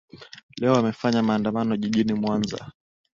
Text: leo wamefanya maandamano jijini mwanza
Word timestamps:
leo 0.57 0.73
wamefanya 0.73 1.23
maandamano 1.23 1.75
jijini 1.77 2.13
mwanza 2.13 2.67